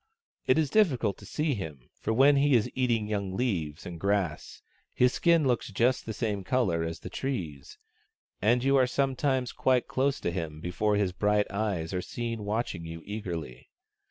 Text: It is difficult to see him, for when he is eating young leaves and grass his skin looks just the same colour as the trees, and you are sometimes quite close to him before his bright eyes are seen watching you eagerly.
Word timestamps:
It 0.47 0.57
is 0.57 0.71
difficult 0.71 1.19
to 1.19 1.27
see 1.27 1.53
him, 1.53 1.87
for 1.99 2.11
when 2.11 2.37
he 2.37 2.55
is 2.55 2.71
eating 2.73 3.05
young 3.05 3.35
leaves 3.35 3.85
and 3.85 3.99
grass 3.99 4.63
his 4.95 5.13
skin 5.13 5.45
looks 5.45 5.69
just 5.69 6.07
the 6.07 6.11
same 6.13 6.43
colour 6.43 6.81
as 6.83 7.01
the 7.01 7.09
trees, 7.11 7.77
and 8.41 8.63
you 8.63 8.75
are 8.77 8.87
sometimes 8.87 9.51
quite 9.51 9.87
close 9.87 10.19
to 10.21 10.31
him 10.31 10.59
before 10.59 10.95
his 10.95 11.11
bright 11.11 11.45
eyes 11.51 11.93
are 11.93 12.01
seen 12.01 12.45
watching 12.45 12.83
you 12.83 13.03
eagerly. 13.05 13.69